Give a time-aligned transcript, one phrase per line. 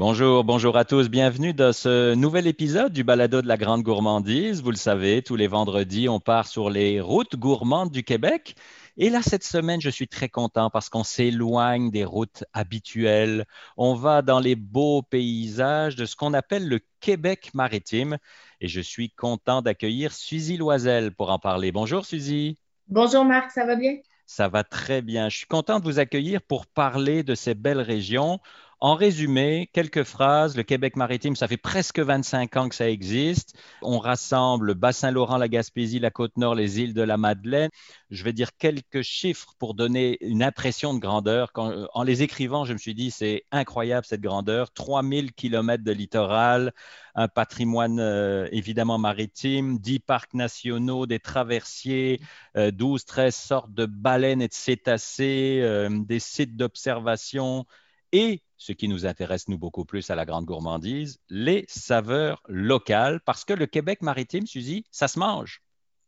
[0.00, 1.10] Bonjour, bonjour à tous.
[1.10, 4.62] Bienvenue dans ce nouvel épisode du Balado de la Grande Gourmandise.
[4.62, 8.54] Vous le savez, tous les vendredis, on part sur les routes gourmandes du Québec.
[8.96, 13.44] Et là, cette semaine, je suis très content parce qu'on s'éloigne des routes habituelles.
[13.76, 18.16] On va dans les beaux paysages de ce qu'on appelle le Québec maritime.
[18.62, 21.72] Et je suis content d'accueillir Suzy Loisel pour en parler.
[21.72, 22.56] Bonjour, Suzy.
[22.88, 23.98] Bonjour, Marc, ça va bien?
[24.24, 25.28] Ça va très bien.
[25.28, 28.38] Je suis content de vous accueillir pour parler de ces belles régions.
[28.82, 30.56] En résumé, quelques phrases.
[30.56, 33.54] Le Québec maritime, ça fait presque 25 ans que ça existe.
[33.82, 37.68] On rassemble le Bas-Saint-Laurent, la Gaspésie, la Côte-Nord, les îles de la Madeleine.
[38.08, 41.50] Je vais dire quelques chiffres pour donner une impression de grandeur.
[41.58, 44.72] Euh, en les écrivant, je me suis dit, c'est incroyable cette grandeur.
[44.72, 46.72] 3000 kilomètres de littoral,
[47.14, 52.18] un patrimoine euh, évidemment maritime, 10 parcs nationaux, des traversiers,
[52.54, 57.66] 12, euh, 13 sortes de baleines et de cétacés, des sites d'observation
[58.12, 63.20] et ce qui nous intéresse, nous, beaucoup plus à la grande gourmandise, les saveurs locales,
[63.24, 65.62] parce que le Québec maritime, Suzy, ça se mange.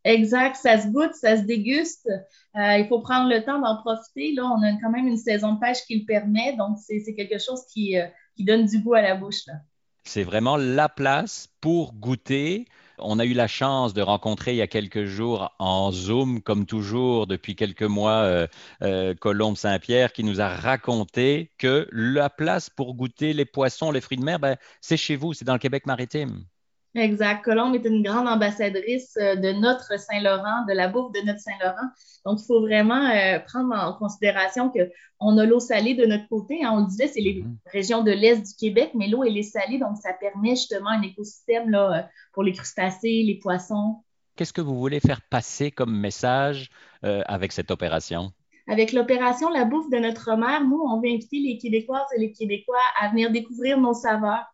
[0.04, 2.08] Exact, ça se goûte, ça se déguste.
[2.56, 4.32] Euh, il faut prendre le temps d'en profiter.
[4.34, 7.38] Là, on a quand même une saison de pêche qui le permet, donc c'est quelque
[7.38, 8.06] chose qui, euh,
[8.36, 9.44] qui, donne du goût à la bouche.
[10.04, 12.66] C'est vraiment la place pour goûter
[12.98, 16.66] on a eu la chance de rencontrer il y a quelques jours en Zoom, comme
[16.66, 18.46] toujours depuis quelques mois, euh,
[18.82, 24.00] euh, Colombe Saint-Pierre, qui nous a raconté que la place pour goûter les poissons, les
[24.00, 26.44] fruits de mer, ben, c'est chez vous, c'est dans le Québec maritime.
[26.94, 27.42] Exact.
[27.42, 31.88] Colombe est une grande ambassadrice euh, de notre Saint-Laurent, de la bouffe de notre Saint-Laurent.
[32.26, 36.62] Donc, il faut vraiment euh, prendre en considération qu'on a l'eau salée de notre côté.
[36.62, 36.72] Hein.
[36.74, 37.56] On le disait, c'est les mhm.
[37.66, 41.02] régions de l'Est du Québec, mais l'eau, elle est salée, donc ça permet justement un
[41.02, 42.02] écosystème là, euh,
[42.34, 44.02] pour les crustacés, les poissons.
[44.36, 46.70] Qu'est-ce que vous voulez faire passer comme message
[47.02, 48.32] avec cette opération?
[48.68, 52.32] Avec l'opération La bouffe de notre mère, nous, on veut inviter les Québécoises et les
[52.32, 54.51] Québécois à venir découvrir nos saveurs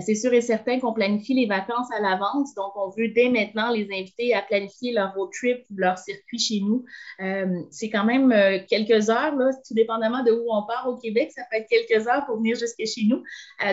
[0.00, 3.70] c'est sûr et certain qu'on planifie les vacances à l'avance, donc on veut dès maintenant
[3.70, 6.84] les inviter à planifier leur road trip ou leur circuit chez nous.
[7.20, 10.96] Euh, c'est quand même euh, quelques heures, là, tout dépendamment de où on part au
[10.96, 13.22] Québec, ça peut être quelques heures pour venir jusqu'à chez nous.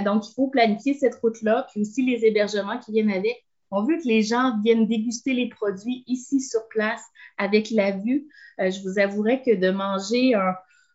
[0.03, 3.46] donc, il faut planifier cette route-là, puis aussi les hébergements qui viennent avec.
[3.72, 7.03] On veut que les gens viennent déguster les produits ici sur place
[7.38, 8.28] avec la vue.
[8.59, 10.53] je vous avouerai que de manger un,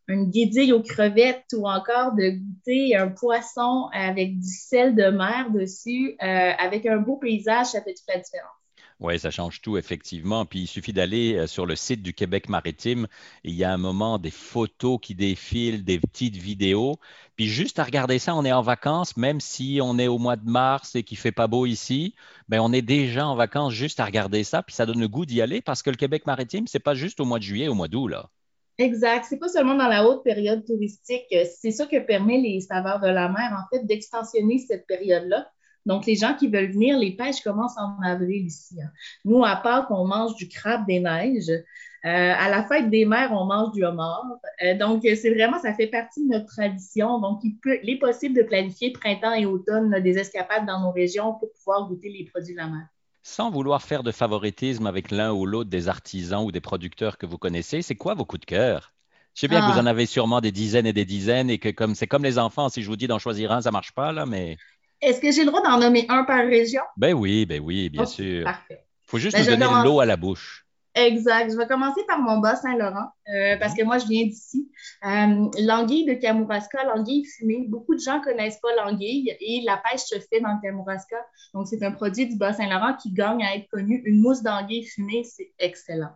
[0.09, 5.50] une guédille aux crevettes ou encore de goûter un poisson avec du sel de mer
[5.50, 8.53] dessus, euh, avec un beau paysage, ça fait toute la différence.
[8.99, 10.47] Oui, ça change tout, effectivement.
[10.47, 13.06] Puis il suffit d'aller euh, sur le site du Québec maritime.
[13.45, 16.99] il y a un moment des photos qui défilent, des petites vidéos.
[17.37, 20.37] Puis juste à regarder ça, on est en vacances, même si on est au mois
[20.37, 22.15] de mars et qu'il ne fait pas beau ici,
[22.49, 24.62] ben on est déjà en vacances juste à regarder ça.
[24.62, 26.95] Puis ça donne le goût d'y aller parce que le Québec maritime, ce n'est pas
[26.95, 28.31] juste au mois de juillet, au mois d'août, là.
[28.79, 29.25] Exact.
[29.29, 31.35] C'est pas seulement dans la haute période touristique.
[31.61, 35.51] C'est ça que permet les saveurs de la mer, en fait, d'extensionner cette période-là.
[35.87, 38.77] Donc, les gens qui veulent venir, les pêches commencent en avril ici.
[38.83, 38.91] Hein.
[39.25, 41.63] Nous, à part qu'on mange du crabe des neiges, euh,
[42.05, 44.25] à la fête des mers, on mange du homard.
[44.63, 47.21] Euh, donc, c'est vraiment, ça fait partie de notre tradition.
[47.21, 50.91] Donc, il, peut, il est possible de planifier printemps et automne des escapades dans nos
[50.91, 52.87] régions pour pouvoir goûter les produits de la mer.
[53.29, 57.27] Sans vouloir faire de favoritisme avec l'un ou l'autre des artisans ou des producteurs que
[57.27, 58.95] vous connaissez, c'est quoi vos coups de cœur?
[59.35, 59.83] Je sais bien que vous ah.
[59.83, 62.69] en avez sûrement des dizaines et des dizaines et que comme c'est comme les enfants,
[62.69, 64.57] si je vous dis d'en choisir un, ça ne marche pas, là, mais.
[65.01, 66.83] Est-ce que j'ai le droit d'en nommer un par région?
[66.97, 68.45] Ben oui, ben oui, bien sûr.
[68.45, 68.85] Parfait.
[69.03, 70.65] Il faut juste ben, nous donner l'eau à la bouche.
[70.95, 71.51] Exact.
[71.51, 74.66] Je vais commencer par mon bas Saint-Laurent euh, parce que moi, je viens d'ici.
[75.05, 77.67] Euh, l'anguille de Kamouraska, l'anguille fumée.
[77.69, 81.17] Beaucoup de gens ne connaissent pas l'anguille et la pêche se fait dans le Kamouraska.
[81.55, 84.03] Donc, c'est un produit du bas Saint-Laurent qui gagne à être connu.
[84.05, 86.13] Une mousse d'anguille fumée, c'est excellent.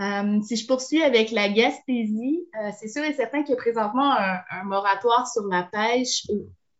[0.00, 2.48] Euh, si je poursuis avec la Gaspésie,
[2.80, 6.26] c'est sûr et certain qu'il y a présentement un, moratoire sur la pêche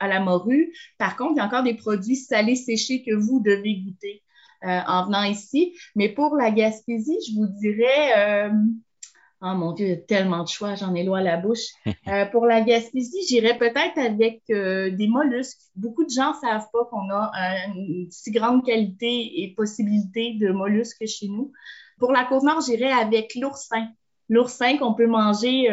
[0.01, 0.73] à la morue.
[0.99, 4.25] Par contre, il y a encore des produits salés séchés que vous devez goûter.
[4.65, 5.77] Euh, en venant ici.
[5.95, 8.51] Mais pour la Gaspésie, je vous dirais, euh,
[9.45, 11.67] oh mon Dieu, il y a tellement de choix, j'en ai loin la bouche.
[12.07, 15.59] Euh, pour la Gaspésie, j'irais peut-être avec des mollusques.
[15.75, 17.31] Beaucoup de gens ne savent pas qu'on a
[17.75, 21.51] une si grande qualité et possibilité de mollusques chez nous.
[21.99, 23.89] Pour la Côte-Nord, j'irais avec l'oursin.
[24.29, 25.71] L'oursin qu'on peut manger,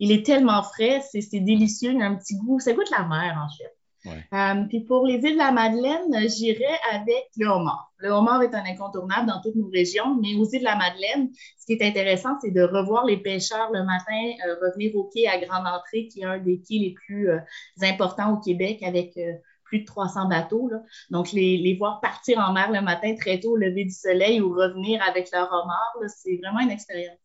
[0.00, 3.42] il est tellement frais, c'est délicieux, il a un petit goût, ça goûte la mer
[3.42, 3.77] en fait.
[4.06, 7.92] Euh, puis pour les îles de la Madeleine, j'irai avec le homard.
[7.98, 11.30] Le homard est un incontournable dans toutes nos régions, mais aux îles de la Madeleine,
[11.58, 15.26] ce qui est intéressant, c'est de revoir les pêcheurs le matin euh, revenir au quai
[15.26, 17.38] à Grande Entrée, qui est un des quais les plus euh,
[17.82, 19.18] importants au Québec avec
[19.64, 20.70] plus de 300 bateaux.
[21.10, 24.50] Donc, les, voir partir en mer le matin très tôt au lever du soleil ou
[24.50, 27.18] revenir avec leur homard, c'est vraiment une expérience.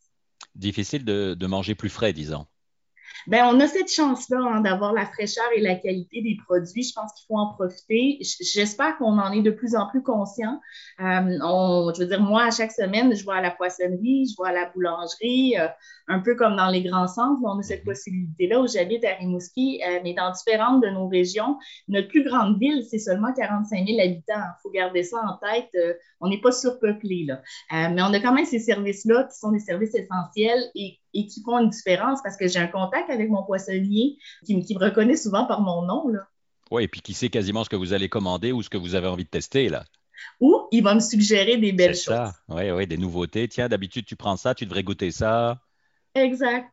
[0.55, 2.45] Difficile de manger plus frais, disons.
[3.27, 6.83] Ben, on a cette chance-là hein, d'avoir la fraîcheur et la qualité des produits.
[6.83, 8.19] Je pense qu'il faut en profiter.
[8.21, 10.59] J'espère qu'on en est de plus en plus conscient.
[10.99, 14.49] Euh, je veux dire, moi, à chaque semaine, je vais à la poissonnerie, je vais
[14.49, 15.67] à la boulangerie, euh,
[16.07, 17.39] un peu comme dans les grands centres.
[17.43, 17.93] On a cette mhm.
[17.93, 21.57] possibilité-là où j'habite à Rimouski, euh, mais dans différentes de nos régions.
[21.87, 24.33] Notre plus grande ville, c'est seulement 45 000 habitants.
[24.35, 25.69] Il faut garder ça en tête.
[26.19, 27.41] on n'est pas surpeuplé, là.
[27.89, 31.41] mais on a quand même ces services-là qui sont des services essentiels et et qui
[31.43, 35.45] font une différence parce que j'ai un contact avec mon poissonnier qui, me reconnaît souvent
[35.45, 36.05] par mon nom.
[36.71, 38.95] Oui, et puis qui sait quasiment ce que vous allez commander ou ce que vous
[38.95, 39.69] avez envie de tester.
[39.69, 39.83] là.
[40.39, 42.15] Ou il va me suggérer des belles choses.
[42.15, 42.33] Ça.
[42.49, 43.47] Oui, oui, des nouveautés.
[43.47, 45.59] Tiens, d'habitude, tu prends ça, tu devrais goûter ça.
[46.15, 46.69] Exact.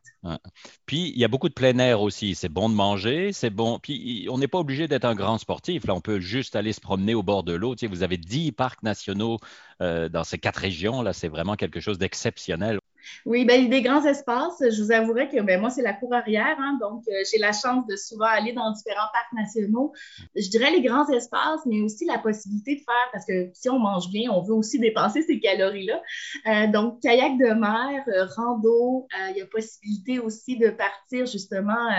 [0.85, 2.35] Puis, il y a beaucoup de plein air aussi.
[2.35, 3.79] C'est bon de manger, c'est bon.
[3.79, 5.87] Puis, on n'est pas obligé d'être un grand sportif.
[5.87, 7.73] Là, on peut juste aller se promener au bord de l'eau.
[7.75, 9.39] Tu sais, vous avez dix parcs nationaux
[9.81, 11.01] euh, dans ces quatre régions.
[11.01, 12.79] Là, c'est vraiment quelque chose d'exceptionnel.
[13.25, 14.61] Oui, ben, des grands espaces.
[14.61, 17.51] Je vous avouerai que ben, moi, c'est la cour arrière, hein, donc euh, j'ai la
[17.51, 19.93] chance de souvent aller dans différents parcs nationaux.
[20.35, 23.79] Je dirais les grands espaces, mais aussi la possibilité de faire, parce que si on
[23.79, 26.01] mange bien, on veut aussi dépenser ces calories-là.
[26.47, 31.89] Euh, donc, kayak de mer, euh, rando, il y a possibilité aussi de partir justement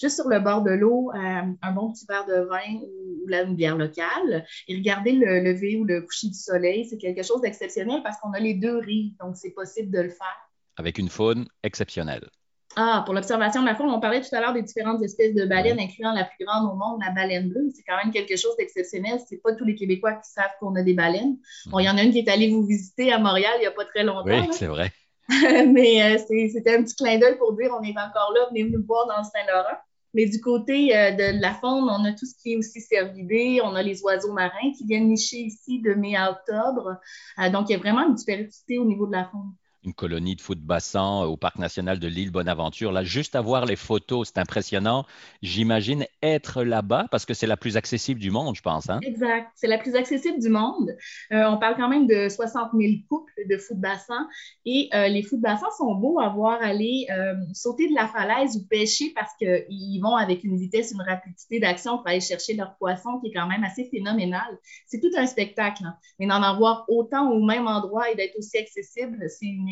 [0.00, 3.54] juste sur le bord de l'eau, un bon petit verre de vin ou, la, une
[3.54, 6.84] bière locale et regarder le lever ou le coucher du soleil.
[6.86, 10.10] C'est quelque chose d'exceptionnel parce qu'on a les deux rives, donc c'est possible de le
[10.10, 10.49] faire
[10.80, 12.28] avec une faune exceptionnelle.
[12.76, 15.44] Ah, pour l'observation de la faune, on parlait tout à l'heure des différentes espèces de
[15.44, 17.68] baleines, incluant la plus grande au monde, la baleine bleue.
[17.74, 19.18] C'est quand même quelque chose d'exceptionnel.
[19.18, 21.36] Ce n'est pas tous les Québécois qui savent qu'on a des baleines.
[21.66, 23.66] Bon, il y en a une qui est allée vous visiter à Montréal il n'y
[23.66, 24.24] a pas très longtemps.
[24.24, 24.92] Oui, c'est vrai.
[25.28, 28.84] Mais euh, c'était un petit clin d'œil pour dire on est encore là, venez nous
[28.86, 29.76] voir dans le Saint-Laurent.
[30.14, 33.60] Mais du côté euh, de la faune, on a tout ce qui est aussi cervidé,
[33.62, 36.98] on a les oiseaux marins qui viennent nicher ici de mai à octobre.
[37.38, 39.52] Euh, donc, il y a vraiment une diversité au niveau de la faune
[39.84, 42.92] une colonie de foot bassin au parc national de l'île Bonaventure.
[42.92, 45.06] Là, juste à voir les photos, c'est impressionnant.
[45.42, 48.90] J'imagine être là-bas parce que c'est la plus accessible du monde, je pense.
[48.90, 49.00] Hein?
[49.02, 49.48] Exact.
[49.54, 50.94] C'est la plus accessible du monde.
[51.32, 54.28] Euh, on parle quand même de 60 000 couples de foot bassin
[54.66, 58.56] et euh, les foot bassins sont beaux à voir aller euh, sauter de la falaise
[58.56, 62.76] ou pêcher parce qu'ils vont avec une vitesse, une rapidité d'action pour aller chercher leur
[62.76, 64.58] poisson qui est quand même assez phénoménal.
[64.86, 65.84] C'est tout un spectacle.
[65.86, 65.94] Hein.
[66.18, 69.69] Mais d'en avoir autant au même endroit et d'être aussi accessible, c'est une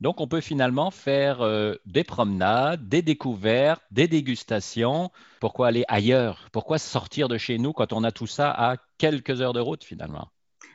[0.00, 5.10] donc, on peut finalement faire euh, des promenades, des découvertes, des dégustations.
[5.40, 6.48] Pourquoi aller ailleurs?
[6.52, 9.84] Pourquoi sortir de chez nous quand on a tout ça à quelques heures de route
[9.84, 10.28] finalement?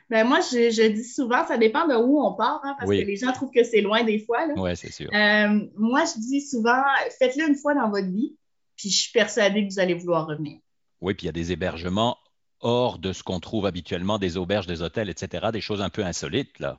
[0.08, 3.16] Ben moi, je, dis souvent, ça dépend de où on part, hein, parce que les
[3.16, 4.46] gens trouvent que c'est loin des fois.
[4.54, 5.10] Oui, c'est sûr.
[5.12, 6.80] Euh, moi, je dis souvent,
[7.18, 8.36] faites-le une fois dans votre vie,
[8.76, 10.60] puis je suis persuadée que vous allez vouloir revenir.
[11.00, 12.18] Oui, puis il y a des hébergements
[12.60, 16.04] hors de ce qu'on trouve habituellement, des auberges, des hôtels, etc., des choses un peu
[16.04, 16.78] insolites, là.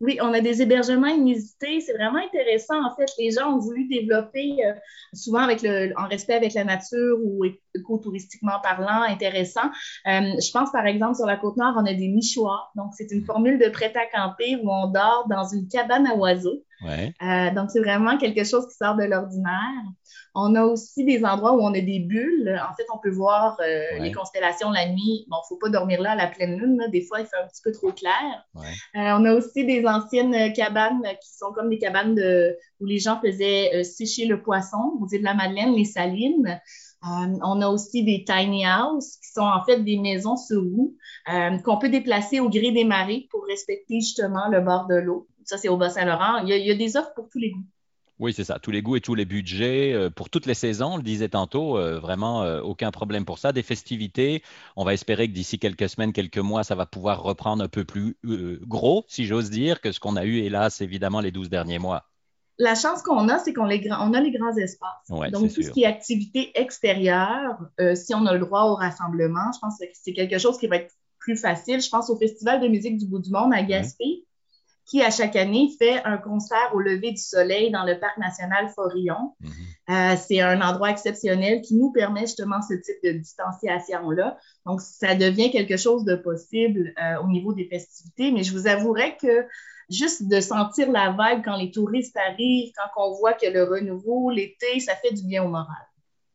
[0.00, 1.80] Oui, on a des hébergements inusités.
[1.80, 2.84] C'est vraiment intéressant.
[2.84, 4.74] En fait, les gens ont voulu développer, euh,
[5.14, 7.44] souvent avec le, en respect avec la nature ou
[7.76, 9.66] éco-touristiquement parlant, intéressant.
[10.06, 12.72] Euh, je pense, par exemple, sur la Côte-Nord, on a des nichoirs.
[12.74, 16.14] Donc, c'est une formule de prêt à camper où on dort dans une cabane à
[16.14, 16.62] oiseaux.
[16.84, 19.84] Euh, donc, c'est vraiment quelque chose qui sort de l'ordinaire.
[20.34, 22.60] On a aussi des endroits où on a des bulles.
[22.62, 25.24] En fait, on peut voir euh, les constellations la nuit.
[25.28, 26.82] Bon, il ne faut pas dormir là à la pleine lune.
[26.92, 28.46] Des fois, il fait un petit peu trop clair.
[28.54, 28.60] Euh,
[28.94, 33.18] on a aussi des anciennes cabanes qui sont comme des cabanes de, où les gens
[33.20, 36.60] faisaient sécher le poisson, aux îles de la Madeleine, les salines.
[37.06, 40.96] On a aussi des tiny houses qui sont en fait des maisons sur roues
[41.64, 45.28] qu'on peut déplacer au gré des marées pour respecter justement le bord de l'eau.
[45.44, 46.38] Ça, c'est au Bas-Saint-Laurent.
[46.38, 47.64] Il, y a des offres pour tous les goûts.
[48.18, 48.58] Oui, c'est ça.
[48.58, 51.28] Tous les goûts et tous les budgets, euh, pour toutes les saisons, on le disait
[51.28, 53.52] tantôt, euh, vraiment euh, aucun problème pour ça.
[53.52, 54.42] Des festivités,
[54.74, 57.84] on va espérer que d'ici quelques semaines, quelques mois, ça va pouvoir reprendre un peu
[57.84, 58.16] plus
[58.66, 62.08] gros, si j'ose dire, que ce qu'on a eu, hélas, évidemment, les 12 derniers mois.
[62.58, 65.30] La chance qu'on a, c'est qu'on a les grands espaces.
[65.32, 67.58] Donc, tout ce qui est activité extérieure,
[67.94, 70.76] si on a le droit au rassemblement, je pense que c'est quelque chose qui va
[70.76, 71.80] être plus facile.
[71.80, 74.24] Je pense au Festival de musique du bout du monde à Gaspé
[74.86, 78.68] qui, à chaque année, fait un concert au lever du soleil dans le parc national
[78.74, 79.34] Forillon.
[79.40, 79.50] Mhm.
[79.90, 84.38] Euh, c'est un endroit exceptionnel qui nous permet justement ce type de distanciation-là.
[84.64, 88.68] Donc, ça devient quelque chose de possible euh, au niveau des festivités, mais je vous
[88.68, 89.46] avouerai que
[89.88, 94.30] juste de sentir la vague quand les touristes arrivent, quand on voit que le renouveau,
[94.30, 95.86] l'été, ça fait du bien au moral.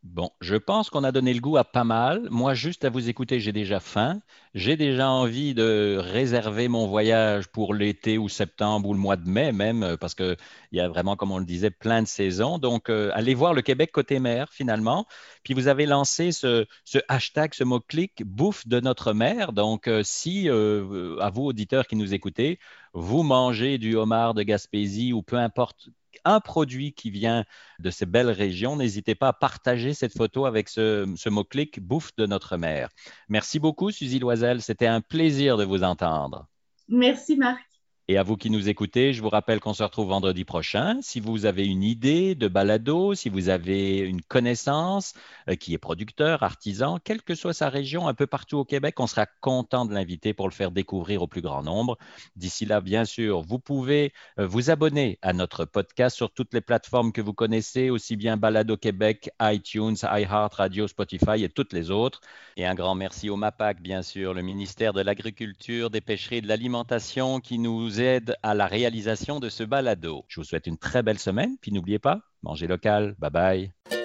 [0.03, 2.27] Bon, je pense qu'on a donné le goût à pas mal.
[2.31, 4.19] Moi, juste à vous écouter, j'ai déjà faim.
[4.55, 9.29] J'ai déjà envie de réserver mon voyage pour l'été ou septembre ou le mois de
[9.29, 10.37] mai même, euh, parce qu'il
[10.71, 12.57] y a vraiment, comme on le disait, plein de saisons.
[12.57, 15.05] Donc, euh, allez voir le Québec côté mer, finalement.
[15.43, 16.65] Puis, vous avez lancé ce,
[17.07, 19.53] hashtag, ce mot-clic, bouffe de notre mer.
[19.53, 22.57] Donc, euh, si, à vous, auditeurs qui nous écoutez,
[22.93, 25.89] vous mangez du homard de Gaspésie ou peu importe
[26.25, 27.45] un produit qui vient
[27.79, 32.25] de ces belles régions, n'hésitez pas à partager cette photo avec ce, mot-clic bouffe de
[32.25, 32.89] notre mère.
[33.29, 34.61] Merci beaucoup, Suzy Loisel.
[34.61, 36.47] C'était un plaisir de vous entendre.
[36.87, 37.70] Merci, Marc.
[38.11, 40.97] Et à vous qui nous écoutez, je vous rappelle qu'on se retrouve vendredi prochain.
[41.01, 45.13] Si vous avez une idée de balado, si vous avez une connaissance
[45.47, 48.99] euh, qui est producteur, artisan, quelle que soit sa région, un peu partout au Québec,
[48.99, 51.97] on sera content de l'inviter pour le faire découvrir au plus grand nombre.
[52.35, 56.59] D'ici là, bien sûr, vous pouvez euh, vous abonner à notre podcast sur toutes les
[56.59, 61.91] plateformes que vous connaissez, aussi bien Balado Québec, iTunes, iHeart Radio, Spotify et toutes les
[61.91, 62.19] autres.
[62.57, 66.41] Et un grand merci au MAPAC, bien sûr, le ministère de l'Agriculture, des Pêcheries et
[66.41, 68.00] de l'Alimentation qui nous
[68.43, 70.25] à la réalisation de ce balado.
[70.27, 73.15] Je vous souhaite une très belle semaine, puis n'oubliez pas, mangez local.
[73.19, 74.00] Bye bye.